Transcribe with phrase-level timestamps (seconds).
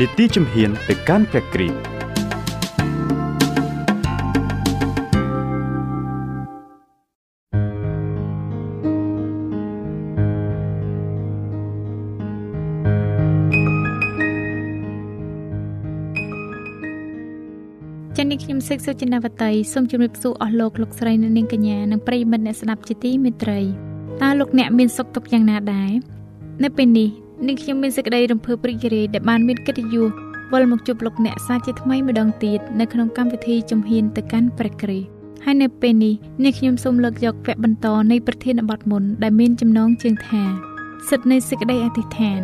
[0.00, 1.92] នីតិជំហានទៅកាន់ព្រះគ្រីស្ទ
[18.16, 23.60] ចា៎នេះខ្ញុំសេកសុចិនាវតីសូមជម្រាបសួរអស់លោកលោកស្រីនិងនាងកញ្ញានិងប្រិយមិត្តអ្នកស្ដាប់ជាទីមេត្រី
[24.22, 25.92] តើលោកអ្នកមានសុខទុក្ខយ៉ាងណាដែរ
[26.64, 27.10] នៅពេលនេះ
[27.46, 30.10] នាងខ្ញុំមានសេចក្តីរំភើបរីករាយដែលបានមានកិត្តិយស
[30.52, 35.08] វិលមកជួបលោកអ្នកសាជាថ្មីម្ដងទៀតនៅក្នុងកម្មវិធីជំហានទៅកាន់ព្រះគ្រីស្ទ
[35.44, 40.42] ហើយនៅពេលនេះនាងខ្ញុំសូមលើកយកវគ្គបន្តនៃប្រធានបទមុនដែលមានចំណងជើងថា
[41.08, 42.40] សិទ្ធិនៃសេចក្តីអធិដ្ឋាន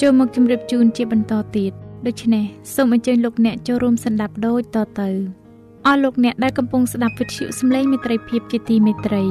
[0.00, 1.72] ចូលមកជម្រាបជូនជាបន្តទៀត
[2.06, 5.08] ដូច្នេះសូមអញ្ជើញលោកអ្នកចូលរួមស្ដាប់ដូចតទៅ
[5.86, 9.24] អស់លោកអ្នកដែលកំពុងស្ដាប់វិទ្យុសំឡេងមេត្រីភាពជាទីមេត្រី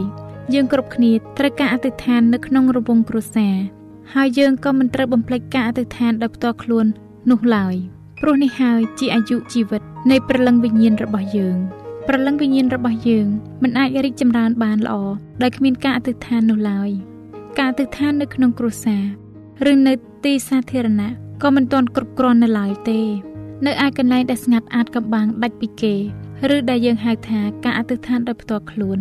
[0.53, 3.55] យើងគ្រប់គ្នាត្រូវការអធិដ្ឋាននៅក្នុងរង្វង់គ្រួសារ
[4.15, 6.85] ហើយយើងក៏មិនត្រូវបំភ្លេចការអធិដ្ឋានដោយផ្ទាល់ខ្លួន
[7.31, 7.75] នោះឡើយ
[8.21, 11.57] ព្រោះនេះហើយជាអាយុជីវិតនៃព្រលឹងវិញ្ញាណរបស់យើង
[12.07, 13.27] ព្រលឹងវិញ្ញាណរបស់យើង
[13.63, 14.95] មិនអាចរីកចម្រើនបានល្អ
[15.43, 16.89] ដោយគ្មានការអធិដ្ឋាននោះឡើយ
[17.57, 18.97] ការអធិដ្ឋាននៅក្នុងគ្រួសា
[19.65, 19.93] រឬនៅ
[20.25, 21.11] ទីសាធារណៈ
[21.43, 22.99] ក៏មិនទាន់គ្រប់គ្រាន់នៅឡើយទេ
[23.65, 25.95] នៅឯកន្លែងដែលស្ងាត់អាចកំបាំងដាច់ពីគេ
[26.55, 28.99] ឬដែលយើងហៅថាការអធិដ្ឋានដោយផ្ទាល់ខ្លួន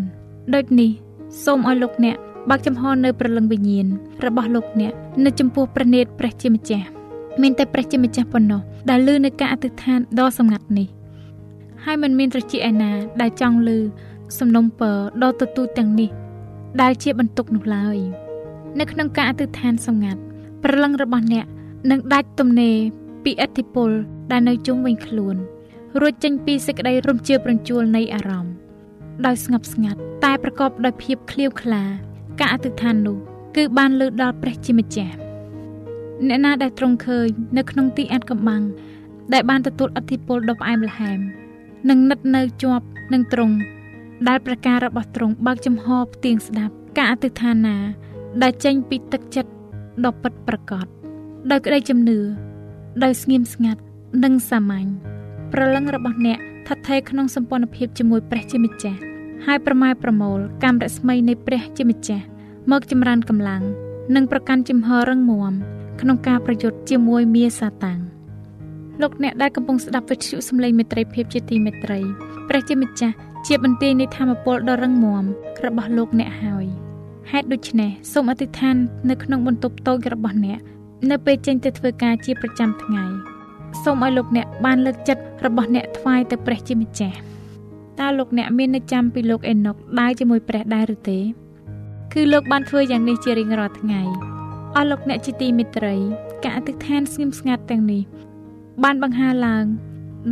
[0.54, 0.90] ដូចនេះ
[1.44, 2.16] សូមឲ្យលោកអ្នក
[2.48, 3.86] បើកចំហនៅព្រលឹងវិញ្ញាណ
[4.24, 4.92] របស់លោកអ្នក
[5.24, 6.86] នៅចំពោះព្រះនេតព្រះជាម្ចាស់
[7.42, 10.88] មានតែព្រះជាម្ចាស់ប៉ុណ្ណោះដែលលឺនៅការអធិដ្ឋានដ៏សម្ងាត់នេះ
[11.84, 12.90] ហើយមិនមានត្រចៀកឯណា
[13.20, 13.78] ដែលចង់លឺ
[14.38, 16.10] សំណុំពរដ៏ទទូចទាំងនេះ
[16.82, 17.96] ដែលជាបន្ទុកនោះឡើយ
[18.80, 20.20] នៅក្នុងការអធិដ្ឋានសម្ងាត់
[20.62, 21.46] ព្រលឹងរបស់អ្នក
[21.90, 22.76] នឹងដាច់ទំនេរ
[23.24, 23.90] ពីឥទ្ធិពល
[24.30, 25.36] ដែលនៅជុំវិញខ្លួន
[26.00, 28.54] រួចចេញពីសេចក្តីរំជើបរំជួលនៃអារម្មណ៍
[29.26, 31.82] ដោយស្ងប់ស្ងាត់តែប្រកបដោយភាពឃ្លាវខ្លា
[32.40, 33.18] ការអធិដ្ឋាននោះ
[33.56, 35.16] គឺបានលើដល់ព្រះជាម្ចាស់
[36.28, 38.62] អ្នកណាដែលទ្រង់ឃើញនៅក្នុងទីអាត់កំបាំង
[39.32, 41.20] ដែលបានទទួលអធិពលដ៏ផ្អែមល្ហែម
[41.88, 43.56] នឹងនិតនៅជាប់នឹងទ្រង់
[44.28, 47.76] ដែលប្រការរបស់ទ្រង់បើកចំហផ្ទៀងស្ដាប់ការអធិដ្ឋានណា
[48.42, 49.50] ដែលចេញពីទឹកចិត្ត
[50.04, 50.86] ដ៏ពិតប្រាកដ
[51.50, 52.18] ដោយក្តីជំនឿ
[53.04, 53.80] ដោយស្ងៀមស្ងាត់
[54.24, 54.88] និងសាមញ្ញ
[55.52, 59.00] ប្រលឹងរបស់អ្នកថថេរក្នុងសម្ព័ន្ធភាពជាមួយព្រះជាម្ចាស់
[59.46, 62.24] ហើយប្រម៉ែប្រមូលកម្មរស្មីនៃព្រះជាម្ចាស់
[62.70, 63.62] មកចម្រើនកម្លាំង
[64.14, 65.54] និងប្រកាន់ជំហររឹងមាំ
[66.00, 68.00] ក្នុងការប្រយុទ្ធជាមួយមាសាតាំង
[69.00, 72.00] លោកអ្នកដែលកំពុងស្ដាប់វិទ្យុសំឡេងមេត្រីភាពជាទីមេត្រី
[72.48, 73.14] ព្រះជាម្ចាស់
[73.46, 75.24] ជាបន្ទាយនៃធម៌ពលដ៏រឹងមាំ
[75.64, 76.66] របស់លោកអ្នកហើយ
[77.30, 78.76] ហេតុដូច្នេះសូមអធិដ្ឋាន
[79.10, 80.58] នៅក្នុងបន្ទប់តូចរបស់អ្នក
[81.10, 83.04] នៅពេលចេញទៅធ្វើការជាប្រចាំថ្ងៃ
[83.82, 87.18] សូមឲ្យលោកអ្នកបានលើកចិត្តរបស់អ្នកថ្វាយទៅព្រះជាម្ចាស់
[88.00, 91.18] តើលោកអ្នកមាននៅចាំពីលោកអេណុកដើរជាមួយព្រះដែរឬទេ
[92.12, 94.00] គឺលោកបានធ្វើយ៉ាងនេះជារៀងរាល់ថ្ងៃ
[94.76, 95.94] អស់លោកអ្នកជាទីមេត្រី
[96.44, 98.02] ការអធិដ្ឋានស្ងៀមស្ងាត់ទាំងនេះ
[98.82, 99.64] បានបង្ហាឡើង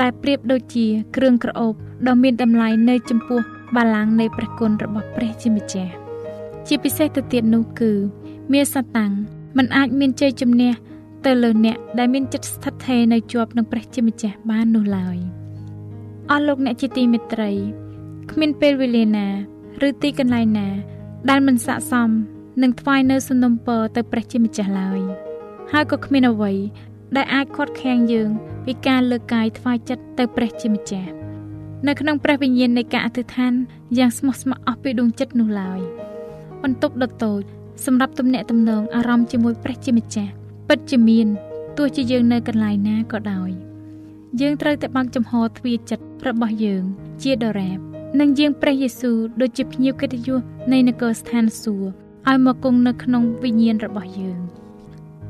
[0.00, 0.86] ដែលប្រៀបដូចជា
[1.16, 1.74] គ្រឿងក្រអូប
[2.06, 3.40] ដ៏មានតម្លៃនៅចំពោះ
[3.76, 5.92] បាឡាំងនៃព្រះគុណរបស់ព្រះជាម្ចាស់
[6.66, 7.92] ជាពិសេសទៅទៀតនោះគឺ
[8.52, 9.12] មាសតាំង
[9.56, 10.72] มันអាចមានជ័យជំនះ
[11.26, 15.18] ទៅលើអ្នកដែលមានចិត្តស្ថិតថេរនៅជាប់នឹងព្រះជាម្ចាស់បាននោះឡើយ។
[16.30, 17.50] អស់លោកអ្នកជាទីមេត្រី
[18.30, 19.28] គ្មានពេលវេលាណា
[19.88, 20.68] ឬទីកន្លែងណា
[21.30, 22.10] ដែលមិនស័កសម
[22.62, 25.00] នឹងថ្វាយនៅសំណុំពរទៅព្រះជាម្ចាស់ឡើយ
[25.72, 26.52] ហើយក៏គ្មានអ្វី
[27.16, 28.30] ដែលអាចខាត់ខាំងយើង
[28.64, 31.10] ពីការលើកកាយថ្វាយចិត្តទៅព្រះជាម្ចាស់
[31.86, 33.52] នៅក្នុងព្រះវិញ្ញាណនៃការអធិដ្ឋាន
[33.98, 35.80] យ៉ាងស្មោះស្ម័គ្រអស់ពីដួងចិត្តនោះឡើយ
[36.62, 37.42] បន្ទប់ដ៏តូច
[37.84, 40.32] សម្រាប់ទំនាក់ទំនងអារម្មណ៍ជាមួយព្រះជាម្ចាស់
[40.68, 41.26] ពិតជាមាន
[41.78, 43.50] ទោះជាយើងនៅកន្លែងណាក៏ដោយ
[44.40, 46.82] យើងត្រូវតែបើកចំហទ្វារចិត្តរបស់យើង
[47.22, 47.78] ជាដរាប
[48.20, 50.40] និងយាងព្រះយេស៊ូវដូចជាភ្ញៀវកិត្តិយស
[50.72, 51.88] នៃនគរស្ថានសួគ៌
[52.28, 54.38] ឲ្យមកគង់នៅក្នុងវិញ្ញាណរបស់យើង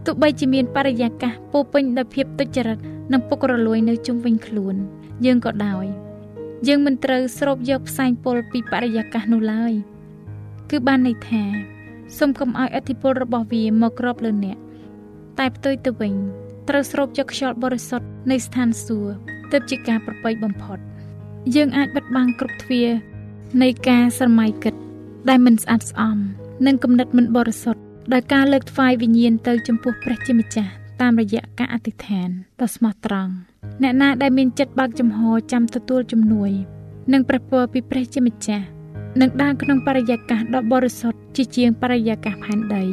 [0.05, 2.79] ទោះបីជាមានបរិយាកាសពោពេញដោយភាពទុច្ចរិត
[3.13, 4.75] និងពុករលួយនៅជុំវិញខ្លួន
[5.25, 5.85] យើងក៏ដោយ
[6.69, 9.73] យើងមិនត្រូវស្រូបយកផ្សែងពុលពីបរិយាកាសនោះឡើយ
[10.71, 11.43] គឺបានន័យថា
[12.19, 14.59] សូមកុំឲ្យអធិពលរបស់វាមកគ្របលើអ្នក
[15.39, 16.15] តែផ្ទុយទៅវិញ
[16.69, 19.15] ត្រូវស្រូបយកខ្យល់បរិសុទ្ធនៃស្ថានសួគ៌
[19.53, 20.79] ទើបជាការប្រប្រៃបំផុត
[21.55, 22.89] យើងអាចបិទបាំងគ្រប់ទ្វារ
[23.63, 24.75] នៃការស្រមៃគិត
[25.29, 26.19] ដែលមិនស្អាតស្អំ
[26.67, 27.81] និងគំនិតមិនបរិសុទ្ធ
[28.13, 30.71] ដោយការលើកថ្វាយវិញ្ញាណទៅចំពោះព្រះជាម្ចាស់
[31.01, 32.29] តាមរយៈការអធិដ្ឋាន
[32.61, 33.33] ដ៏ស្មោះត្រង់
[33.83, 35.21] អ្នកណាដែលមានចិត្តបើកចំហ
[35.53, 36.51] ចាំទទួលជំនួយ
[37.13, 38.67] និងព្រះពរពីព្រះជាម្ចាស់
[39.21, 42.85] នឹងដើរក្នុងបរិយាកាសដ៏បរិសុទ្ធជាជាងបរិយាកាសផែនដី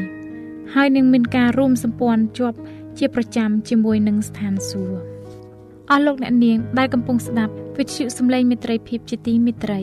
[0.73, 2.57] ហើយនឹងមានការរួមសម្ព័ន្ធជាប់
[2.97, 4.99] ជាប្រចាំជាមួយនឹងស្ថានសួគ៌
[5.89, 9.81] អស់លោកអ្នកនាងដែលកំពុងស្ដាប់វិទ្យុសំឡេងមេត្រីភាពជាទីមេត្រី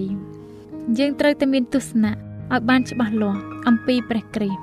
[0.99, 4.61] យើងត្រូវតែមានទស្សនៈឲ្យបានច្បាស់លាស់អំពីព្រះគ្រីស្ទ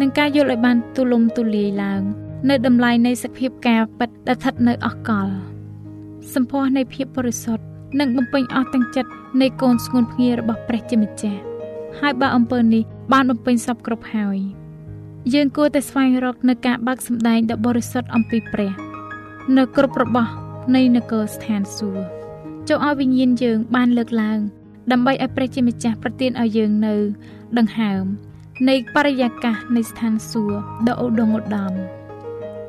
[0.00, 2.02] និងការយល់ឲ្យបានទូលំទូលាយឡើង
[2.48, 5.28] នៅតម្លៃនៃសភាពការពិតដែលស្ថិតនៅអកល
[6.34, 7.64] សម្ផស្សនៃភាពបរិសុទ្ធ
[8.00, 9.10] និងបំពេញអស់ទាំងចិត្ត
[9.40, 11.40] នៃកូនស្ងួនភ្ងារបស់ព្រះជាម្ចាស់
[12.00, 12.82] ហើយបើអំពើនេះ
[13.12, 14.38] បានបំពេញសពគ្រប់ហើយ
[15.34, 18.72] យើងគួរតែស្វែងរកនៅការបើកសម្ដែងដ៏បរិសុទ្ធអំពីព្រះ
[19.56, 20.32] នៅគ្រប់របស់
[20.74, 22.04] នៃនគរស្ថានសួគ៌
[22.68, 24.38] ចូលឲ្យវិញ្ញាណយើងបានលើកឡើង
[24.92, 26.94] ដើម្បីឲ្យព្រះជាម្ចាស់ប្រទានឲ្យយើងនៅ
[27.58, 28.04] ដង្ហើម
[28.68, 31.72] នៃបរិយាកាសនៃស្ថានសួគ៌ដ៏ឧត្តមឧត្តម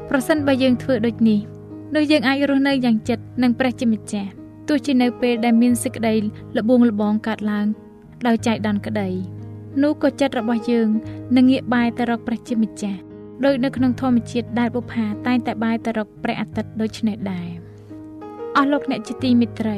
[0.09, 1.39] ប្រសិនបើយើងធ្វើដូចនេះ
[1.95, 4.29] នោះយើងអាចរស់នៅយ៉ាងចិត្តនឹងព្រះជាម្ចាស់
[4.67, 6.13] ទោះជានៅពេលដែលមានសេចក្តី
[6.57, 7.65] លបងលបងកើតឡើង
[8.27, 9.09] ដោយចៃដន្យក្តី
[9.83, 10.89] នោះក៏ចិត្តរបស់យើង
[11.35, 12.99] នឹងងាកបែរទៅរកព្រះជាម្ចាស់
[13.45, 17.47] ដោយនៅក្នុងធម្មជាតិដែលបុផាតែងតែបែរទៅរកព្រះអាទិត្យដូចនេះដែរ
[18.57, 19.77] អស់លោកអ្នកជាទីមេត្រី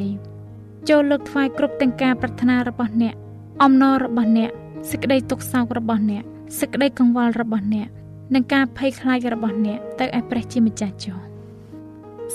[0.89, 3.15] ចូលលើកថ្វាយគ្រប់ទាំងការប្រាថ្នារបស់អ្នក
[3.63, 4.51] អំណររបស់អ្នក
[4.89, 6.23] សេចក្តីទុក្ខសោករបស់អ្នក
[6.59, 7.87] សេចក្តីកង្វល់របស់អ្នក
[8.33, 11.17] និងការភ័យខ្លាចរបស់អ្នកទៅឲ្យព្រះជាម្ចាស់ចុះ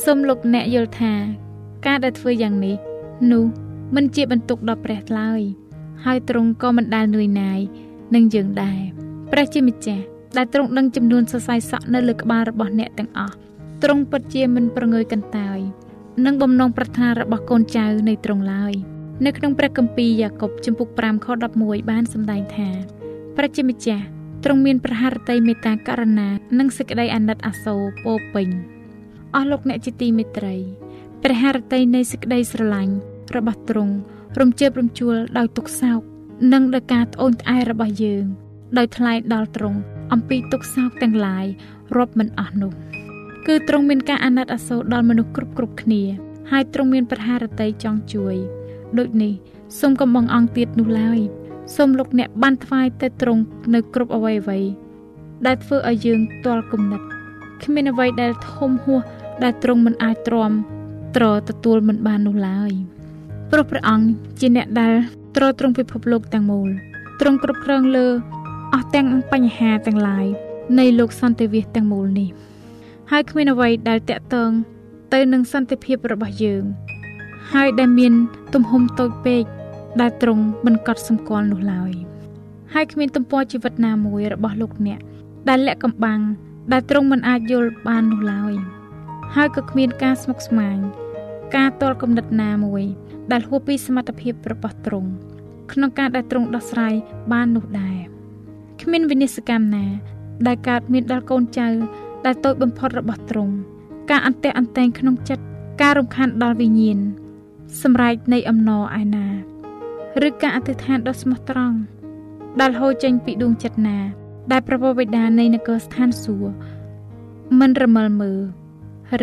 [0.05, 1.13] សូមលោកអ្នកយល់ថា
[1.87, 2.77] ការដែលធ្វើយ៉ាងនេះ
[3.33, 3.45] នោះ
[3.95, 5.41] មិនជាបន្ទុកដល់ព្រះឡើយ
[6.07, 7.61] ហើយទ្រង់ក៏មិនដែលនឿយណាយ
[8.15, 8.81] នឹងយើងដែរ
[9.33, 10.05] ព្រះជាម្ចាស់
[10.37, 13.35] ដែលទ្រង់ដឹងចំនួនសរសៃសក់នៅលើក្បាលរបស់អ្នកទាំងអស់
[13.83, 15.59] ទ្រង់ពិតជាមិនប្រងើយកន្តើយ
[16.25, 18.75] និងបំណងប្រាថ្នារបស់កូនចៅនៃទ្រង់ឡើយ
[19.27, 21.27] នៅក្នុងព្រះគម្ពីរយ៉ាកុបជំពូក5ខ
[21.59, 22.69] 11បានសម្ដែងថា
[23.37, 24.05] ព្រះជាម្ចាស់
[24.45, 26.29] ទ្រង់មានប្រហារតីមេត្តាករុណា
[26.59, 28.49] និងសេចក្តីអាណិតអាសូរពោពេញ
[29.35, 30.57] អស់លោកអ្នកជាទីមេត្រី
[31.23, 32.95] ព្រះハរតីនៃសេចក្តីស្រឡាញ់
[33.37, 33.95] របស់ទ្រង់
[34.41, 36.01] រំជើបរំជួលដោយទុកសោក
[36.53, 38.25] និងដោយការត្អូញត្អែរបស់យើង
[38.79, 39.79] ដោយថ្លែងដល់ទ្រង់
[40.13, 41.47] អំពីទុកសោកទាំងឡាយ
[41.97, 42.73] រាប់មិនអស់នោះ
[43.47, 46.03] គឺទ្រង់មានការអាណិតអាសូរដល់មនុស្សគ្រប់គ្រប់គ្នា
[46.51, 48.37] ហើយទ្រង់មានប្រហារតីចង់ជួយ
[48.99, 49.33] ដូចនេះ
[49.81, 51.21] សូមកំបងអង្គទៀតនោះឡើយ
[51.77, 53.43] សូមលោកអ្នកបានថ្វាយទៅទ្រង់
[53.75, 54.65] នៅគ្រប់អវ័យអវ័យ
[55.47, 57.03] ដែលធ្វើឲ្យយើងទាល់គំនិត
[57.63, 59.01] គ្មានអ្វីដែលធំហួស
[59.43, 60.53] ដែលទ្រង់មិនអាចទ្រាំ
[61.17, 62.73] ទ្រទទួលមិនបាននោះឡើយ
[63.51, 64.07] ព្រោះព្រះអង្គ
[64.41, 64.95] ជាអ្នកដែល
[65.37, 66.69] ទ្រទ្រង់ពិភពលោកទាំងមូល
[67.21, 68.07] ទ្រង់គ្រប់គ្រងលើ
[68.75, 70.27] អស់ទាំងបញ្ហាទាំងឡាយ
[70.79, 72.29] នៃលោកសន្តិវិសទាំងមូលនេះ
[73.11, 74.51] ហើយគ្មានអ្វីដែលតាក់ទង
[75.15, 76.65] ទៅនឹងសន្តិភាពរបស់យើង
[77.53, 78.13] ហើយដែលមាន
[78.55, 79.45] ទំហំតូចពេក
[80.01, 81.93] ដែលទ្រង់មិនកត់សម្គាល់នោះឡើយ
[82.75, 85.01] ហើយគ្មានទំព័រជីវិតណាមួយរបស់លោកអ្នក
[85.49, 86.21] ដែលលាក់កំបាំង
[86.73, 88.55] ដែលទ្រង់មិនអាចយល់បាននោះឡើយ
[89.35, 90.79] ហើយក៏គ្មានការស្មុគស្មាញ
[91.55, 92.85] ការតល់គំនិតណាមួយ
[93.33, 95.11] ដែលហួសពីសមត្ថភាពរបស់ទ្រង់
[95.73, 96.95] ក្នុងការដែលទ្រង់ដោះស្រាយ
[97.33, 97.99] បាននោះដែរ
[98.83, 99.87] គ្មានវិនិស្សកម្មណា
[100.47, 101.69] ដែលកើតមានដល់កូនចៅ
[102.27, 103.55] ដែលតូចបំផុតរបស់ទ្រង់
[104.11, 105.45] ការអន្ទះអន្តែងក្នុងចិត្ត
[105.83, 106.99] ការរំខានដល់វិញ្ញាណ
[107.83, 109.27] សម្រែកនៃអំណរឯណា
[110.29, 111.79] ឬការអធិដ្ឋានដ៏ស្មោះត្រង់
[112.61, 113.99] ដែលហូរចេញពីដួងចិត្តណា
[114.53, 116.55] ដែលប្រពោបិតានៃនគរស្ថានសួគ៌
[117.59, 118.41] មិនរមិលមើល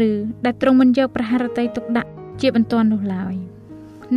[0.09, 0.11] ឬ
[0.45, 2.09] ដែលទ្រង់មិនយកប្រហារតីទុកដាក់
[2.41, 3.33] ជាបន្ទាន់នោះឡើយ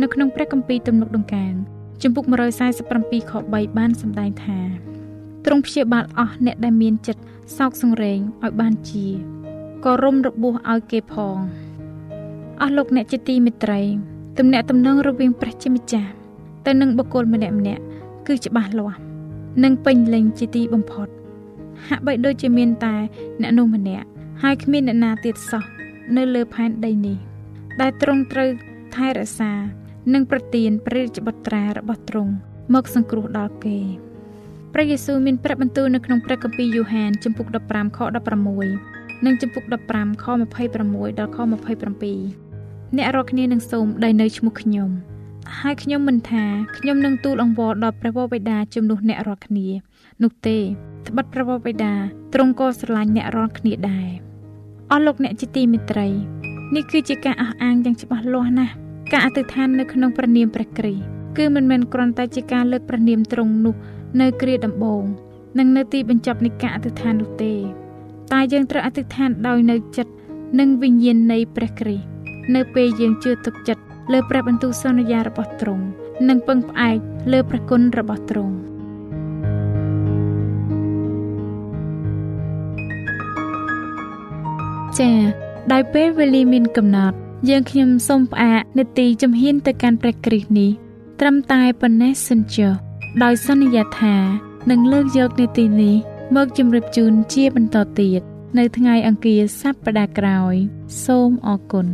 [0.01, 1.53] នៅក្នុងព្រះគម្ពីរទំនុកដង្កើង
[2.01, 2.25] ជំពូក
[2.77, 4.59] 147ខ3បានសម្ដែងថា
[5.45, 7.21] ទ្រង់ព្យាបាលអស់អ្នកដែលមានចិត្ត
[7.57, 9.07] សោកសង្រេងឲ្យបានជា
[9.85, 11.37] ក៏រំរបួសឲ្យគេផង
[12.61, 13.81] អស់លោកអ្នកជាទីមេត្រី
[14.37, 16.09] ទំនាក់ទំនងរវាងព្រះជាម្ចាស់
[16.65, 17.83] ទៅនឹងបុគ្គលម្នាក់ម្នាក់
[18.27, 18.99] គឺច្បាស់លាស់
[19.63, 21.07] និងពេញលេញជាទីបំផុត
[21.87, 22.95] ហាក់បីដូចជាមានតែ
[23.41, 24.07] អ្នកនោះម្នាក់
[24.43, 25.63] ហើយគ្មានអ្នកណាទៀតសោះ
[26.17, 27.17] នៅលើផែនដីនេះ
[27.81, 28.49] ដែលទ្រង់ត្រូវ
[28.95, 29.51] ថែរក្សា
[30.13, 32.33] និងប្រទានព្រះរាជបុត្រារបស់ទ្រង់
[32.73, 33.77] មកសង្គ្រោះដល់គេ
[34.73, 37.99] ព្រះយេស៊ូវមានព្រះបន្ទូលនៅក្នុងព្រះគម្ពីរយ៉ូហានជំពូក15ខ
[38.61, 39.63] 16និងជំពូក
[39.93, 40.25] 15ខ
[40.71, 41.37] 26ដល់ខ
[42.15, 44.89] 27អ្នករាល់គ្នានឹងសូមដៃនៅឈ្មោះខ្ញុំ
[45.59, 46.45] ហើយខ្ញុំមិនថា
[46.77, 49.67] ខ្ញុំនឹងទូលអង្វរដល់ព្រះវរបិតាជំនួសអ្នករាល់គ្នា
[50.23, 50.57] នោះទេ
[51.07, 51.93] ត្បិតព្រះវរបិតា
[52.33, 54.07] ទ្រង់ក៏ស្រឡាញ់អ្នករាល់គ្នាដែរ
[54.91, 56.07] អស់លោកអ្នកជាទីមេត្រី
[56.75, 58.73] នេះគឺជាការអះអាងយ៉ាងច្បាស់លាស់ណាស់
[59.11, 61.03] ការអធិដ្ឋាននៅក្នុងព្រះនាមព្រះគ្រីស្ទ
[61.37, 63.75] គឺមិនមែនគ្រាន់តែជាការលើកព្រះនាមទ្រង់នោះ
[64.21, 65.03] នៅគ្រាដំបូង
[65.59, 67.53] និងនៅទីបញ្ចប់នៃការអធិដ្ឋាននោះទេ
[68.31, 70.13] តែយើងត្រូវអធិដ្ឋានដោយនៅចិត្ត
[70.59, 72.05] និងវិញ្ញាណនៃព្រះគ្រីស្ទ
[72.55, 75.85] នៅពេលយើងជឿទុកចិត្តលើព្រះបន្ទូលសន្យារបស់ទ្រង់
[76.27, 76.97] និងពឹងផ្អែក
[77.31, 78.55] លើព្រះគុណរបស់ទ្រង់
[84.99, 85.19] ចា៎
[85.71, 87.15] ដោយពេលវេលាមានកំណត់
[87.49, 90.71] យើងខ្ញុំសូមផ្អាកនេតិជំហានទៅកាន់ព្រះគ្រីស្ទនេះ
[91.19, 92.71] ត្រឹមតែប៉ុណ្ណេះសិនចុះ
[93.23, 94.15] ដោយសន្យាថា
[94.69, 95.95] នឹងលើកយកនេតិនេះ
[96.35, 98.21] មកជម្រាបជូនជាបន្តទៀត
[98.57, 100.55] នៅថ្ងៃអង្គារសប្តាហ៍ក្រោយ
[101.05, 101.87] សូមអរគុណ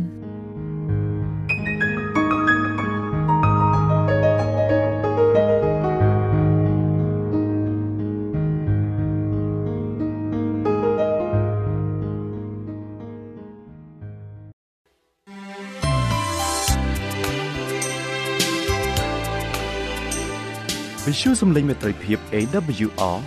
[21.14, 23.18] ទ្យុសំឡេងមេត្រីភាព AWR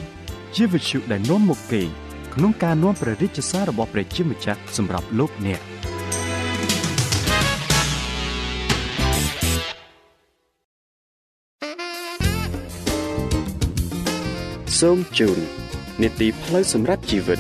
[0.56, 1.82] ជាវិទ្យុដែលនាំមកពី
[2.36, 5.62] ក្នុងការនាំព្រះរាជសាររបស់ព្រះជាម្ចាស់សម្រាប់លោកអ្នក
[14.80, 15.38] សូមជូន
[16.02, 17.40] នីតិផ្លូវសម្រាប់ជីវិត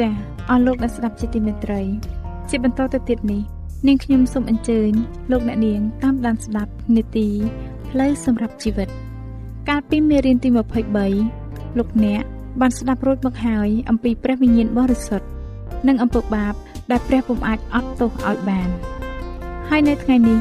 [0.00, 0.08] ចា
[0.50, 1.82] អស់លោកអ្នកស្ដាប់ជាទីមេត្រី
[2.50, 3.42] ជាបន្តទៅទៀតនេះ
[3.86, 4.90] នាងខ្ញុំសូមអញ្ជើញ
[5.30, 7.28] លោកអ្នកនាងតាមដានស្ដាប់នេតិ
[7.88, 8.88] ផ្លូវសម្រាប់ជីវិត
[9.68, 10.48] កាលពីមេរៀនទី
[11.14, 12.22] 23លោកអ្នក
[12.60, 15.26] បានស្ដាប់រួចមកហើយអំពីព្រះវិញ្ញាណបរិសុទ្ធ
[15.88, 16.54] និងអំពើបាប
[16.90, 18.68] ដែលព្រះពុំអាចអត់ទោសឲ្យបាន
[19.68, 20.38] ហើយនៅថ្ងៃនេះ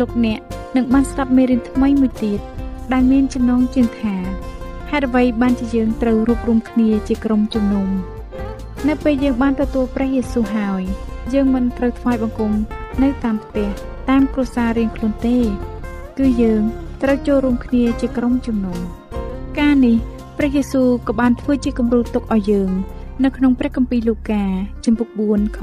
[0.00, 0.40] លោកអ្នក
[0.76, 2.40] នឹងបានស្ដាប់មេរៀនថ្មីមួយទៀត
[2.92, 4.16] ដែលមានចំណងជើងថា
[4.90, 7.88] ហេតុអ្វីបានជាយើងត្រូវរួបរวมគ្នាជាក្រុមជំនុំ
[8.86, 10.82] នៅពេលយើងបានទទួលព្រះយេស៊ូវហើយ
[11.34, 12.52] យើងមិនត្រូវថ្វាយបង្គំ
[13.02, 13.68] នៅតាមផ្ទះ
[14.10, 15.38] តាមគ្រួសាររៀងខ្លួនទេ
[16.18, 16.62] គឺយើង
[17.02, 18.78] ត្រូវចូលរួមគ្នាជាក្រុមជំនុំ
[19.58, 19.96] ការនេះ
[20.38, 22.70] ព្រះយេស៊ូវក៏បានធ្វើជាគំរូទុកឲ្យយើង
[23.24, 24.44] នៅក្នុងព្រះគម្ពីរលូកា
[24.84, 25.58] ជំពូក4ខ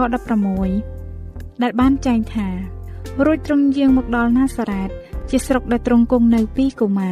[0.80, 2.48] 16ដែលបានចែងថា
[3.26, 4.90] រួចទ្រង់យាងមកដល់ណាសារ៉េត
[5.30, 7.12] ជាស្រុកដែលទ្រង់គង់នៅពីកូម៉ា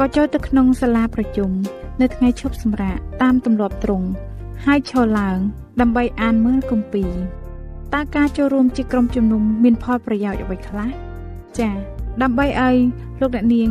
[0.00, 1.50] ក៏ចូលទៅក្នុងសាលាប្រជុំ
[2.00, 4.08] នៅថ្ងៃឈប់សម្រាកតាមទម្លាប់ទ្រង់
[4.66, 5.38] ហើយឈរឡើង
[5.80, 7.12] ដើម្បីអានមើលគម្ពីរ
[7.94, 10.90] តើការចូលរួមជាក្រុមជំនុំមានផលប្រយោជន៍អ្វីខ្លះ
[11.58, 11.74] ចា៎
[12.22, 12.76] ដើម្បីឲ្យ
[13.20, 13.70] លោកអ្នកនាង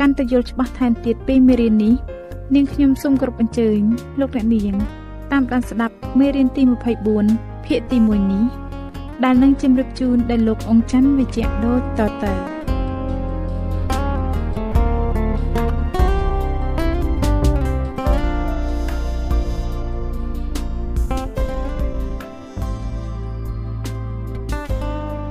[0.00, 1.94] កាន់តែយល់ច្បាស់ថែមទៀតពីមេរៀននេះ
[2.54, 3.80] នាងខ្ញុំសូមគោរពអញ្ជើញ
[4.20, 4.74] លោកអ្នកនាង
[5.32, 6.62] តាមដានស្ដាប់មេរៀនទី
[7.14, 8.44] 24ភាគទី1នេះ
[9.24, 12.55] ដែលនឹងជម្រាបជូនដល់លោកអង្គច័ន្ទវិជ្ជៈដូចតទៅ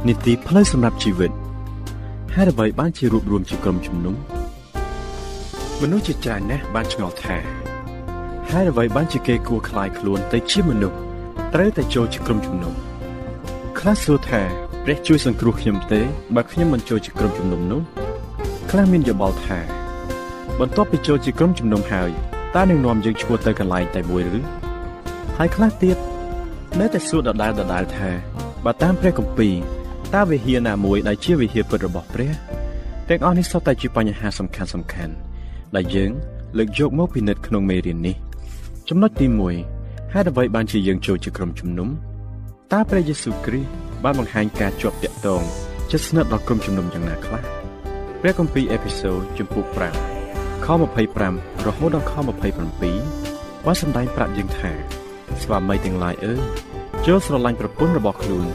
[0.09, 1.31] នីតិផ្លូវសម្រាប់ជីវិត
[2.35, 4.15] ហេតុអ្វីបានជារួបរวมជាក្រុមជំនុំ
[5.81, 7.37] មនុស្សជាច្រើនណាស់បានឆ្ងល់ថា
[8.51, 10.97] ហេតុអ្វីបានជាគេគួរខ្លាយខ្លួនទៅជាមនុស្ស
[11.53, 12.73] ត្រូវតែចូលជាក្រុមជំនុំ
[13.79, 14.41] ខ្លះសួរថា
[14.83, 16.01] ព្រះជួយសង្គ្រោះខ្ញុំទេ
[16.35, 17.81] បើខ្ញុំមិនចូលជាក្រុមជំនុំនោះ
[18.69, 19.59] ខ្លះមានយោបល់ថា
[20.59, 22.11] បន្ទាប់ពីចូលជាក្រុមជំនុំហើយ
[22.55, 24.41] តើនឹងនាំយើងឈ្មោះទៅកន្លែងតែមួយឬ
[25.37, 25.97] ហើយខ្លះទៀត
[26.79, 28.09] នៅតែសួរដដែលដដែលថា
[28.65, 29.55] បើតាមព្រះគម្ពីរ
[30.13, 32.31] តើវិហារណាមួយដែលជាវិហារពិតរបស់ព្រះ
[33.09, 35.13] ទាំងអស់នេះសុទ្ធតែជាបញ្ហាសំខាន់សំខាន់
[35.75, 36.11] ដែលយើង
[36.57, 38.15] លើកយកមកពិនិត្យក្នុងមេរៀននេះ
[38.89, 39.27] ចំណុចទី
[39.71, 41.89] 1ហេតុអ្វីបានជាយើងចូលជាក្រុមជំនុំ
[42.73, 43.69] តើព្រះយេស៊ូវគ្រីស្ទ
[44.03, 45.41] បានបង្ហាញការជាប់តាក់ទង
[45.91, 47.41] ជិតស្និទ្ធដល់ក្រុមជំនុំយ៉ាងណាខ្លះ
[48.21, 49.65] ព្រះគម្ពីរអេភេសូតជំពូក
[50.15, 50.67] 5ខ
[51.15, 52.13] 25រហូតដល់ខ
[52.89, 54.71] 27បានសម្ដែងប្រាប់យើងថា
[55.41, 56.41] ស្វាមីទាំងឡាយអើយ
[57.05, 58.47] ចូលស្រឡាញ់ប្រពន្ធរបស់ខ្លួន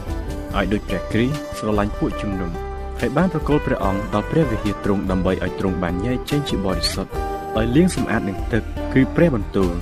[0.57, 2.51] ឲ្យដូចព្រះគ្រីស្ទស្រឡាញ់ពួកជំនុំ
[2.99, 7.11] ហើយបានប្រគល់ព្រះអង្គដល់ព្រះវិហារទ្រង់ដើម្បីឲ្យទ្រង់បានញែកចេញជាបរិសុទ្ធ
[7.57, 9.73] ដោយលាងសម្អាតនឹងទឹកគឺព្រះបន្ទូល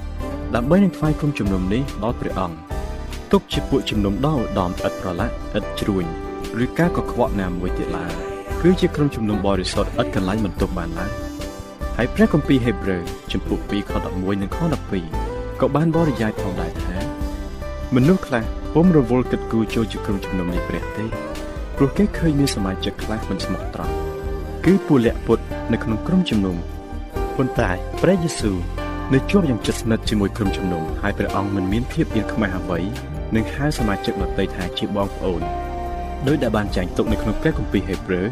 [0.55, 2.57] ដើម្បីនឹងថ្វាយគុំជំនុំនេះដល់ព្រះអង្គ
[3.31, 6.05] ទុកជាពួកជំនុំដ៏ឧត្តមឥតប្រឡាក់ឥតជ្រួញ
[6.63, 8.13] ឬការកខ្វក់ណាមួយទៀតឡើយ
[8.61, 11.11] គឺជាក្រុមជំនុំបរិសុទ្ធឥតកន្លែងបន្ទប់បានឡើយ
[11.97, 14.59] ហើយព្រះគម្ពីរហេព្រើរចំពុក2ខ11និងខ
[15.09, 16.97] 12ក៏បានបរិយាយផងដែរថា
[17.95, 21.05] មនុស្សខ្លះ ពុំរវល់គិតគូរចូលជាក្រុមជំនុំនៃព្រះទេ
[21.77, 23.95] ព្រោះគេឃើញមានសមាជិកខ្លះមិនស្មោះត្រង់
[24.65, 25.39] គឺពលៈពុត
[25.71, 26.55] នៅក្នុងក្រុមជំនុំ
[27.37, 27.69] ប៉ុន្តែ
[28.01, 28.57] ព្រះយេស៊ូវ
[29.13, 32.79] នៅជាប់យ៉ាងជិតស្និទ្ធជាមួយក្រុមជំនុំហើយព្រះអង្គមិនមានភាពអៀនខ្មាស់អ្វី
[33.35, 35.41] នឹងហៅសមាជិកដទៃថាជាបងប្អូន
[36.27, 38.27] ដោយដែលបានចែងទុកនៅក្នុងព្រះគម្ពីរហេព្រើរ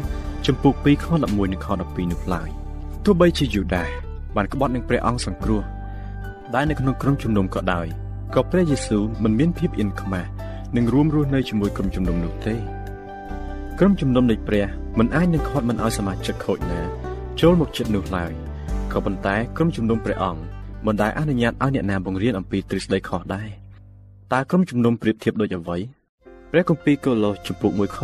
[0.46, 2.48] ចំពុក2ខ11និងខ12នោះឡើយ
[3.04, 3.84] ទោះបីជាយូដា
[4.36, 5.62] បានក្បត់នឹងព្រះអង្គសង្គ្រោះ
[6.54, 7.88] ដែលនៅក្នុងក្រុមជំនុំក៏ដោយ
[8.34, 10.28] ក៏ព្រះយេស៊ូវមិនមានភាពអៀនខ្មាស់
[10.76, 12.54] នឹងរួមរស់នៅជាមួយក្រុមជំនុំនោះទេ
[13.78, 14.66] ក្រុមជំនុំនៃព្រះ
[14.98, 16.80] មិនអាចនឹងខាត់មិនឲ្យសមាជិកខូចណា
[17.40, 18.32] ចូលមកចិត្តនោះឡើយ
[18.92, 20.42] ក៏ប៉ុន្តែក្រុមជំនុំព្រះអង្គ
[20.86, 23.48] មិនដែលអនុញ្ញាតឲ្យអ្នកណាបង្រៀនអំពីទ្រឹស្ដីខុសដែរ
[24.32, 25.78] តើក្រុមជំនុំប្រៀបធៀបដូចអ្វី
[26.50, 27.98] ព្រះគម្ពីរកូឡូសជំពូក1ខ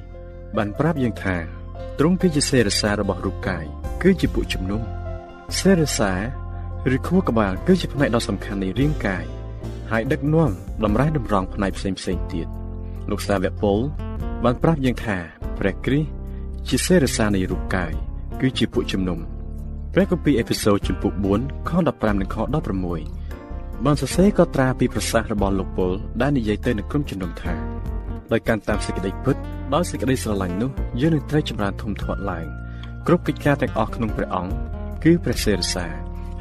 [0.00, 1.36] 8បានប្រាប់យើងថា
[1.98, 3.64] ទ្រង់គឺជាសេរសារបស់រូបកាយ
[4.02, 4.82] គឺជាពួកជំនុំ
[5.58, 6.12] សេរសា
[6.94, 9.24] ឬខួរក្បាលគឺជាផ្នែកដ៏សំខាន់នៃរាងកាយ
[9.90, 10.50] ហើយដឹកនាំ
[10.84, 12.46] តម្រែតម្រង់ផ្នែកផ្សេងផ្សេងទៀត
[13.10, 13.78] លោកសាវកពល
[14.44, 15.16] បានប្រាប់យើងថា
[15.58, 16.08] ព្រះគ្រីស្ទ
[16.68, 17.92] ជាសេរសានៃរូបកាយ
[18.40, 19.18] គឺជាពួកជំនុំ
[19.92, 22.36] ព្រះគម្ពីរអេពីសូតជំពូក4ខ15និងខ
[23.10, 27.54] 16បានសរសេរកត់ត្រាពីប្រសាសន៍របស់លោកពលដែលនិយាយទៅនឹងក្រុមជំនុំថា
[28.32, 29.36] ដោយការតាមសេចក្តីពិត
[29.74, 32.46] ដោយសេចក្តីស្រឡាញ់នោះយើងនឹងត្រូវចម្រើនធំធាត់ឡើង
[33.06, 34.52] គ្រប់កិច្ចការទាំងអស់ក្នុងព្រះអង្គ
[35.04, 35.86] គឺព្រះសេរសា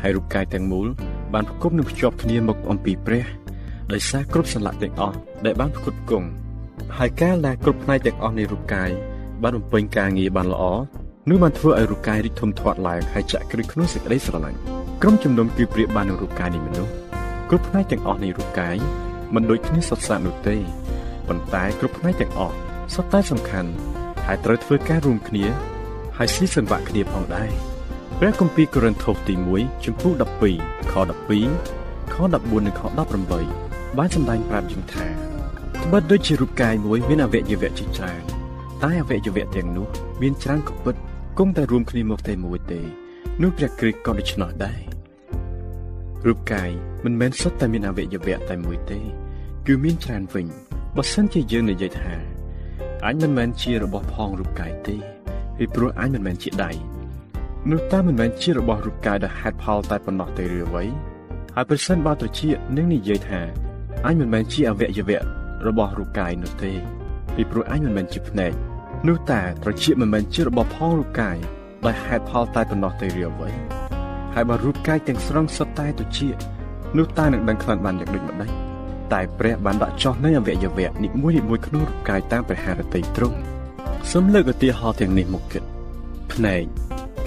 [0.01, 0.87] ហើយរូបកាយទាំងមូល
[1.33, 3.25] បានផ្គុំនឹងភ្ជាប់គ្នាមកអំពីព្រះ
[3.91, 6.27] ដោយសារគ្រប់សន្លាក់ទាំងអស់ដែលបានផ្គត់ផ្គង់
[6.97, 8.89] ហើយកាលដែលគ្រប់ផ្នែកទាំងអស់នៃរូបកាយ
[9.43, 10.63] បានបំពេញការងារបានល្អ
[11.29, 14.59] នោះបានធ្វើឲ្យរូបកាយរីកធំធាត់ឡើងហើយចាក់គ្រឹះក្នុងសេចក្តីស្រឡាញ់
[15.01, 16.91] ក្រុមជំនុំគឺប្រៀបបាននឹងរូបកាយនៃមនុស្ស
[17.49, 18.75] គ្រប់ផ្នែកទាំងអស់នៃរូបកាយ
[19.33, 20.55] មិនដូចគ្នាសុទ្ធសាធនោះទេ
[21.27, 22.55] ប៉ុន្តែគ្រប់ផ្នែកទាំងអស់
[22.93, 23.71] សុទ្ធតែសំខាន់
[24.25, 25.45] ហើយត្រូវធ្វើការរួមគ្នា
[26.17, 27.72] ហើយស៊ីសង្វាក់គ្នាផងដែរ
[28.19, 30.11] ព្រះគម្ពីរកូរិនថូសទី1ចំពោះ
[30.51, 32.81] 12ខ12ខ14និងខ
[33.39, 35.07] 18បានសម្ដែងប្រាប់យើងថា
[35.83, 38.23] ត្បិតដូចជារូបកាយមួយមានអវយវៈជាច្រើន
[38.83, 39.87] តែអវយវៈទាំងនោះ
[40.21, 40.95] មានច្រើនក៏ពិត
[41.37, 42.81] គង់តែរួមគ្នាមកតែមួយទេ
[43.41, 44.79] នោះព្រះគ្រីស្ទក៏ដូច្នោះដែរ
[46.27, 46.71] រូបកាយ
[47.05, 48.99] មិនមែនសុទ្ធតែមានអវយវៈតែមួយទេ
[49.67, 50.47] គឺមានច្រើនវិញ
[50.95, 52.13] បើសិនជាយើងនិយាយថា
[53.05, 54.95] អញមិនមែនជារបស់ផងរូបកាយទេ
[55.57, 56.92] ពីព្រោះអញមិនមែនជាដៃ
[57.71, 60.83] នោះតើមិនមែនជារបស់រូបកាយដែលហេតុផលតែប៉ុណ្ណោះទេឬអ្វី
[61.55, 63.41] ហើយប្រសិនបើត្រជានឹងនិយាយថា
[64.05, 65.19] អញមិនមែនជាអវយវៈ
[65.67, 66.71] របស់រូបកាយនោះទេ
[67.35, 68.53] ពីព្រោះអញមិនមែនជាភ្នែក
[69.07, 71.37] នោះតើត្រជាមិនមែនជារបស់ផងរូបកាយ
[71.85, 73.49] ដោយហេតុផលតែប៉ុណ្ណោះទេឬអ្វី
[74.33, 76.29] ហើយបើរូបកាយទាំងស្រុងសុទ្ធតែត្រជា
[76.97, 78.51] នោះតើនឹងដឹងខ្លាំងបានយ៉ាងដូចម្ដេច
[79.13, 83.37] តែព្រះបានដាក់ចោះនៅអវយវៈនីមួយៗក្នុងរូបកាយតាមព្រះハរតីទ្រង់
[84.11, 85.63] សូមលើកឧទាហរណ៍ទាំងនេះមកគិត
[86.33, 86.63] ភ្នែក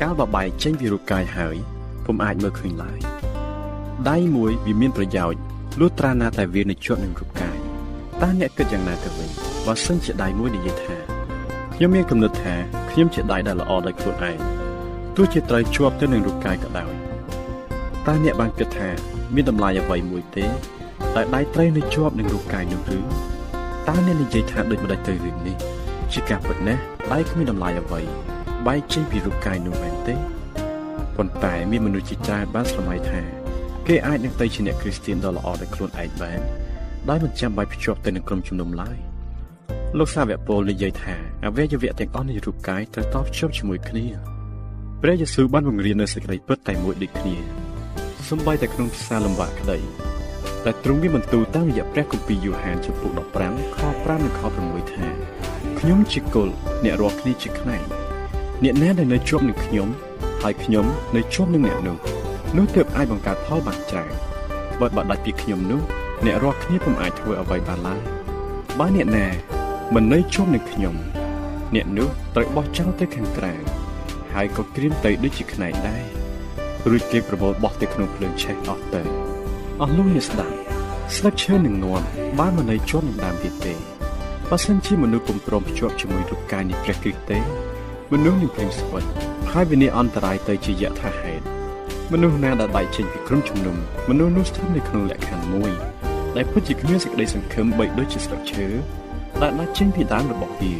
[0.02, 1.56] កាលបបែកចេញពីរូបកាយហើយ
[2.04, 2.98] ពុំអាចមើលឃើញឡើយ
[4.10, 5.40] ដៃមួយវាមានប្រយោជន៍
[5.80, 7.56] លុះត្រាណាតែវានៅជាប់នឹងរូបកាយ
[8.22, 9.30] តើអ្នកគិតយ៉ាងណាទៅវិញ
[9.66, 10.96] បើសិនជាដៃមួយនិយាយថា
[11.74, 12.54] ខ្ញុំមានគំនិតថា
[12.90, 14.38] ខ្ញុំជាដៃដែលល្អដោយខ្លួនឯង
[15.16, 16.92] ទោះជាត្រូវជាប់ទៅនឹងរូបកាយក៏ដោយ
[18.06, 18.88] តើអ្នកបានគិតថា
[19.34, 20.46] មានតម្លៃអ្វីមួយទេ
[21.14, 22.98] តែដៃត្រូវនៅជាប់នឹងរូបកាយនោះឬ
[23.88, 25.56] តើអ្នកនិយាយថាដូចម្ដេចទៅរឿងនេះ
[26.12, 26.82] ជាការពិតណាស់
[27.12, 28.00] ដៃគ្មានតម្លៃអ្វី
[28.66, 30.14] បែកចេញពីរូបកាយនោះមែនទេ
[31.16, 33.20] ប៉ុន្តែមានមនុស្សជាច្រើនបានស្រមៃថា
[33.86, 36.40] គេអាចនឹងទៅជាអ្នកគ្រីស្ទានដ៏ល្អដោយខ្លួនឯងបាន
[37.08, 38.96] ដោយមិនចាំបាច់ភ្ជាប់ទៅនឹងក្រុមជំនុំឡើយ
[39.98, 44.06] លោកសាវកពលនិយាយថាអវយវៈទាំងអស់នៃរូបកាយត្រូវតភ្ជាប់ជាមួយគ្នា
[45.02, 47.36] ព្រះយេស៊ូវបានបង្រៀននៅសេចក្តីពិតតែមួយដូចគ្នា
[48.28, 49.78] សំបីតែក្នុងភាសាលំបាកក្តី
[50.64, 53.10] តែទ្រង់មានបន្ទូលតាមរយៈព្រះគម្ពីរយូហានចំពុក
[53.44, 55.06] 15ខ5និងខ6ថា
[55.78, 56.48] ខ្ញុំជាគុល
[56.84, 57.95] អ្នករាល់គ្នាជាខ្នែង
[58.64, 59.88] អ្នកណាដែលនៅជាប់នឹងខ្ញុំ
[60.42, 61.96] ហើយខ្ញុំនៅជាប់នឹងអ្នកនោះ
[62.56, 64.12] នោះទើបអាចបង្កើតផលបានច្រើន
[64.80, 65.80] បើបើដាច់ពីខ្ញុំនោះ
[66.24, 68.00] អ្នករាល់គ្នាពុំអាចធ្វើអ្វីបានឡើយ
[68.78, 69.26] បើអ្នកណា
[69.94, 70.94] មិននៅជាប់នឹងខ្ញុំ
[71.74, 73.52] អ្នកនោះត្រូវបោះចោលទៅខាងក្រៅ
[74.32, 76.04] ហើយក៏ក្រៀមទៅដូចជាខ្នែងដែរ
[76.90, 79.02] រួចគេប្រមូលបោះទៅក្នុងភ្លើងឆេះអស់ទៅ
[79.80, 80.54] អស់លោកអ្នកស្ដាប់
[81.16, 82.06] ស្លឹកឈើនឹងងាប់
[82.38, 83.74] បើមិននៅជាប់នឹងដើមទៀតទេ
[84.50, 87.38] បើសិនជាមនុស្សពុំព្រមភ្ជាប់ជាមួយរូបកាយនៃព្រះគ្រីស្ទទេ
[88.12, 89.04] មនុស្សនឹងព្រៀងស្វិត
[89.52, 91.44] ហើយវិនិច្ឆ័យអន្តរាយទៅជាយថាហេតុ
[92.12, 93.76] មនុស្សណាដែលបែកចេញពីក្រុមជំនុំ
[94.08, 95.72] មនុស្សនោះស្ថិតនៅក្នុងលក្ខខណ្ឌមួយ
[96.36, 98.66] ដែលពិតជាគ្មានសេចក្តីសង្ឃឹមបីដូចជាស្លឹកឈើ
[99.42, 100.74] ដែលដាច់ចេញពីដើមរបស់វា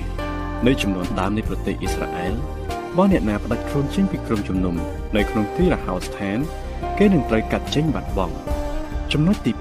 [0.66, 2.34] នៅចំនួនដើមនៃប្រទេសអ៊ីស្រាអែល
[2.96, 4.74] បើអ្នកណាផ្ដាច់ខ្លួនចេញពីក្រុមជំនុំ
[5.16, 6.38] នៅក្នុងទីរហោស្ថាន
[6.98, 8.34] គេនឹងត្រូវកាត់ចេញបាត់បង់
[9.12, 9.52] ចំណុចទី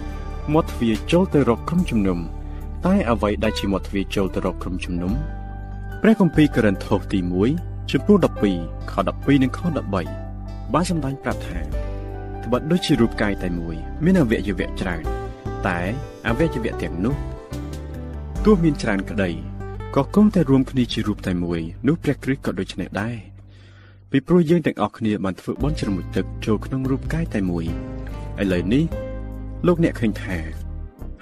[0.00, 2.18] 2មាត់ទ្វារចូលទៅរកក្រុមជំនុំ
[2.86, 5.14] តែអ្វីដែលជាមាត់ទ្វារចូលទៅរកក្រុមជំនុំ
[6.04, 7.18] ព្រះគម្ពីរករិនថូសទី
[7.54, 8.16] 1ចំពោះ
[8.54, 9.60] 12ខ12និងខ
[10.16, 11.60] 13បានសម្ដែងប្រាប់ថា
[12.44, 15.04] ត្បិតដូចជារូបកាយតែមួយមានអវយវៈច្រើន
[15.66, 15.80] តែ
[16.28, 17.16] អវយវៈទាំងនោះ
[18.44, 19.30] ទោះមានច្រើនក្តី
[19.96, 23.16] ក៏គង់តែរួមគ្នាជារូបតែមួយនោះព្រះគ្រីស្ទក៏ដូច្នេះដែរ
[24.10, 27.64] ពីព្រោះយើងទាំងអស់គ្នាបានធ្វើបុណ្យជ្រមុជទឹកចូលក្នុងរូបកាយតែមួយ
[28.42, 28.84] ឥឡូវនេះ
[29.66, 30.36] លោកអ្នកឃើញថា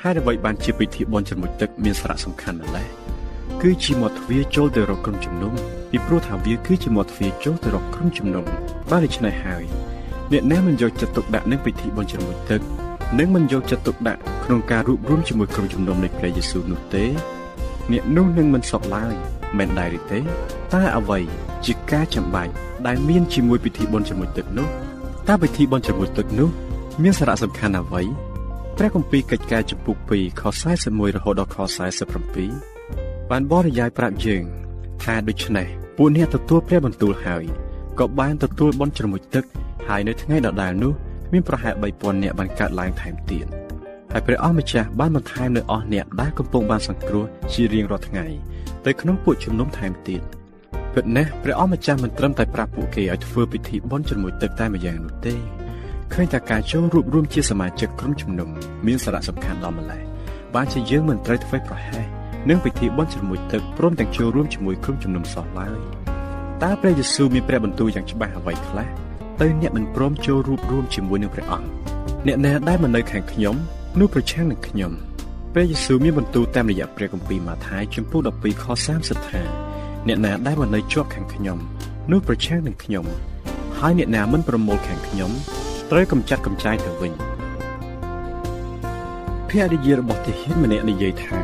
[0.03, 3.00] ហេតុអ្វីបានជាពិធីបុណ្យជ្រមុជទឹកមានសារៈសំខាន់ម្ល៉េះ
[3.62, 5.53] គឺជាមាត់ទ្វារចូលទៅរកក្រុមជំនុំ
[5.90, 8.44] ពីព្រោះថាវាគឺជាមាត់ទ្វារចូលទៅរកក្រុមជំនុំ
[8.90, 9.64] បានដូច្នេះហើយ
[10.33, 12.61] អ្នកណាមិនយកចិត្តទុកដាក់នឹងពិធីបុណ្យជ្រមុជទឹក
[13.18, 17.05] និងមិនយកចិត្តទុកដាក់ក្នុងការរួបរวมជាមួយក្រុមជំនុំនៃព្រះយេស៊ូវនោះទេ
[17.92, 19.14] អ្នកនោះនឹងមិនសុខឡើយ
[19.59, 21.18] មិនដែរឬទេតើអ្វី
[21.66, 22.53] ជាការចាំបាច់
[22.87, 24.68] ដែលមានជាមួយពិធីបុណ្យជ្រមុជទឹកនោះ
[25.29, 26.49] តើពិធីបុណ្យជ្រមុជទឹកនោះ
[27.03, 28.03] មានសារៈសំខាន់អ្វី
[28.77, 30.42] ព្រះគម្ពីរកិច្ចការចំពុក2ខ
[30.81, 32.80] 41រហូតដល់ខ47
[33.31, 34.45] បានបរិយាយប្រាប់យើង
[35.03, 35.66] ថាដូច្នេះ
[35.97, 37.45] ពួកអ្នកទទួលព្រះបន្ទូលហើយ
[37.99, 39.45] ក៏បានទទួលបុណ្យជ្រមុជទឹក
[39.88, 40.93] ហើយនៅថ្ងៃដដែលនោះ
[41.33, 43.47] មានប្រហែល3000នាក់បានកើតឡើងថែមទៀត
[44.12, 48.27] ហើយព្រះអង្គម្ចាស់បានបន្ថែមនៅអស់អ្នកដែលកំពុងបានសង្គ្រោះជារៀងរាល់ថ្ងៃ
[48.87, 50.23] ទៅក្នុងពួកជំនុំថែមទៀត
[50.95, 55.35] ពិតណាស់ព្រះអង្គម្ចាស់មិនត្រឹមតែប្រាប់ពួកគេឲ្យធ្វើពិធីបុណ្យជ្រមុជទឹកតែម្យ៉ាងនោះទេ
[56.12, 58.49] ឃើញថាការចូលរួបរวมជាសមាជិកក្រុមជំនុំ
[58.87, 60.03] មានសារៈសំខាន់ដល់ម្ល៉េះ
[60.55, 65.79] បានជាយើងមិនត្រូវធ្វើប្រហែស នឹងពិធីបុណ្យជ្រមុជទឹកព្រមទាំងចូលរួមជាមួយក្រុមជំនុំសោះឡើយ
[66.62, 68.88] តើព្រះយេស៊ូវមានព្រះបន្ទូលយ៉ាងច្បាស់អ្វីខ្លះ
[69.40, 71.68] ទៅអ្នកមិនព្រមចូលរួបរวมជាមួយនឹងព្រះអង្គ
[72.26, 73.55] អ្នកណាដែលមិននៅខាងខ្ញុំ
[74.00, 74.92] នោះប្រឆាំងនឹងខ្ញុំ
[75.53, 78.64] ព្រះយេស៊ូវមានបន្ទូលតាមរយៈព្រះគម្ពីរម៉ាថាយជំពូក12ខ
[78.96, 79.42] 30ថា
[80.07, 81.59] អ្នកណាដែលមិននៅជាប់ខាងខ្ញុំ
[82.11, 83.05] នោះប្រឆាំងនឹងខ្ញុំ
[83.79, 85.31] ហើយអ្នកណាមិនប្រមូលខាងខ្ញុំ
[85.90, 87.12] ត្រូវកម្ចាត់កម្ចាយទៅវិញ
[89.48, 91.38] ភរិយារបស់ទាហានម្នាក់និយាយថា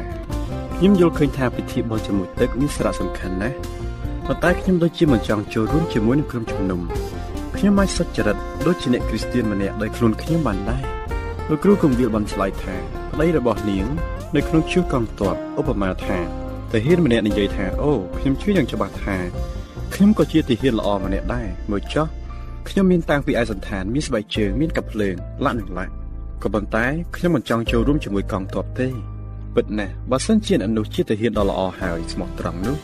[0.79, 3.57] ខ្ញុំយល់ឃើញថាពិធីបន់ជាមួយទឹកមានសារៈសំខាន់ណាស់
[4.27, 6.81] ប៉ុន្តែខ្ញុំដូចជាមិនចង់ចូលរួមជាមួយនឹងក្រុមជំនុំ
[7.57, 8.37] ខ្ញុំមិនសុចរិត
[8.67, 10.85] ដូចជាអ្នកគ្រីស្ទានម្នាក់ដោយខ្លួនខ្ញុំបានដែរ
[11.49, 12.75] លោកគ្រូគង្វាលបានឆ្លើយថា
[13.13, 13.87] ប្តីរបស់នាង
[14.37, 16.19] នៅក្នុងជួរកងទ័ពឧបមាថា
[16.73, 19.17] ទាហានម្នាក់និយាយថាអូខ្ញុំជឿយ៉ាងច្បាស់ថា
[19.95, 22.07] ខ្ញុំក៏ជាទាហានល្អម្នាក់ដែរមើលចុះ
[22.69, 25.93] ខ្ញុំមានតាំងពីឯសន្តានមានស្បែកជើងមានកាប់ភ្លើងលាក់នឹងលាក់
[26.43, 26.87] ក៏ប៉ុន្តែ
[27.17, 29.16] ខ្ញុំមិនចង់ចូលរួមជាមួយកងទ័ពទេ
[29.57, 32.77] ពិតណាស់បើសិនជាអ្នកនោះជាទាហានដ៏ល្អហើយស្មោះត្រង់នោះ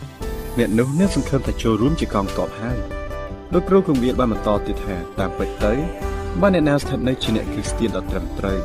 [0.58, 2.78] អ្នកនោះនឹងសង្ឃឹមថាចូលរួមជាកងទ័ពហើយ
[3.52, 5.72] លោកគ្រូគង្វាលបានបន្តទៀតថាតាមពិតទៅ
[6.40, 8.60] បើអ្នកណាស្ថិតនៅជាអ្នកគ្រីស្ទានដ៏ត្រឹមត្រូវ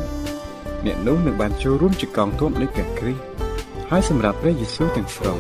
[0.86, 3.24] អ្នកនោះនឹងបានចូលរួមជាកងទ័ពនៃព្រះគ្រីស្ទ
[3.90, 5.38] ហើយសម្រាប់ព្រះយេស៊ូវទាំងស្រុង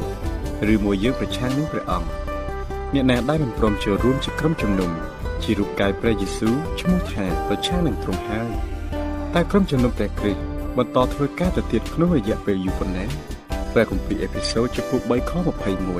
[0.73, 2.09] ឬមួយយើងប្រឆាំងនឹងព្រះអង្គ
[2.93, 4.91] អ្នកណាដែលមិនព្រមចូលរួមជាក្រុមជំនុំ
[5.43, 8.49] ជារូបកាយព្រះយេស៊ូវឈ្មោះថាប្រឆាំងនឹងទ្រង់ហើយ
[9.33, 13.05] តែក្រុមជំនុំព្រះគ្រីស្ទ បន្តធ្វើការទៅទៀតក្នុងរយៈពេលយូរប៉ុណ្ណា
[13.73, 15.31] ព្រះគម្ពីរអេភេសូតចំពោះ3ខ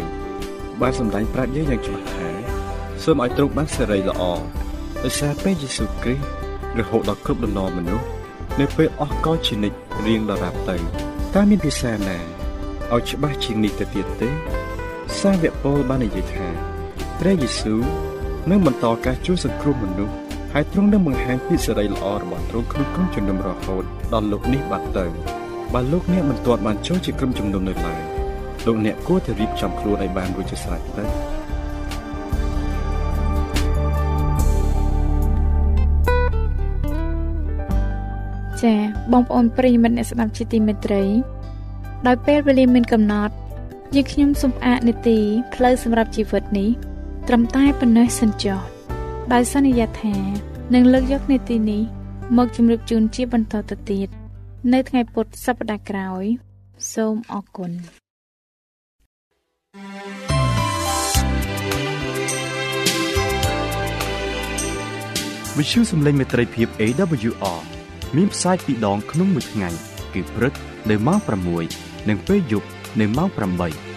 [0.05, 2.27] 21បានសម្ដែងប្រាប់យើងយ៉ាងច្បាស់ថា
[3.03, 4.21] សូមឲ្យទ្រង់បានសេរីល្អ
[5.03, 8.05] ដោយសារព្រះយេស៊ូវគ្រីស្ទរហូតដល់គ្រប់ដំណរមនុស្ស
[8.59, 10.77] នៅពេលអស់កលជានិច្ចរៀងដល់រាប់ទៅ
[11.35, 12.17] តើមានភាសាណា
[12.93, 14.29] ឲ្យច្បាស់ជាងនេះទៅទៀតទេ
[15.19, 16.47] សាវកពលបាននិយាយថា
[17.19, 17.81] ព្រះយេស៊ូវ
[18.49, 20.15] នឹងបន្តការជួយសង្គ្រោះមនុស្ស
[20.53, 23.83] ហើយទ្រង់នឹងបង្ហាញពីសេរីល្អរបស់ទ្រង់ក្នុងក្រុមជំនុំរហូត
[24.13, 25.05] ដល់លោកនេះបាត់ទៅ
[25.73, 28.01] បើលោកអ្នកមិនទាន់បានចូលជាក្រុមជំនុំនៅឡើយ
[28.65, 31.03] លោកអ្នកគួរតែរៀបចំខ្លួនឲ្យបានរួចជាស្រេចទៅ
[38.61, 38.79] ចា៎
[39.11, 41.03] បងប្អូនប្រិយមិត្តអ្នកស្ដាប់ជាទីមេត្រី
[42.07, 43.33] ដោយពេលវេលាមានកំណត់
[43.95, 45.17] យើងខ្ញុំសូមផ្អាកនីតិ
[45.53, 46.69] ផ្លូវសម្រាប់ជីវិតនេះ
[47.27, 48.76] ត្រឹមតែប៉ុណ្ណេះសិនចុះ
[49.33, 50.15] ដោយសន្យាថា
[50.73, 51.81] នឹងលើកយកនីតិនេះ
[52.37, 54.09] មកជម្រាបជូនជាបន្តទៅទៀត
[54.73, 56.23] នៅថ្ងៃពុធសប្តាហ៍ក្រោយ
[56.93, 57.71] សូមអរគុណ
[65.57, 67.59] វិទ្យុសំឡេងមេត្រីភាព AWR
[68.15, 69.69] មានផ្សាយពីរដងក្នុងមួយថ្ងៃ
[70.13, 70.53] គឺព្រឹក
[70.89, 71.19] នៅម៉ោង
[71.63, 72.67] 6និងពេលយប់
[72.99, 73.96] នៅម៉ោង8